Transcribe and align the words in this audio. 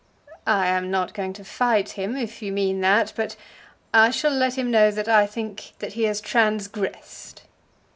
"I 0.47 0.65
am 0.65 0.89
not 0.89 1.13
going 1.13 1.31
to 1.33 1.43
fight 1.45 1.89
him, 1.89 2.15
if 2.17 2.41
you 2.41 2.51
mean 2.51 2.81
that; 2.81 3.13
but 3.15 3.35
I 3.93 4.09
shall 4.09 4.31
let 4.31 4.57
him 4.57 4.71
know 4.71 4.89
that 4.89 5.07
I 5.07 5.27
think 5.27 5.73
that 5.77 5.93
he 5.93 6.05
has 6.05 6.19
transgressed." 6.21 7.43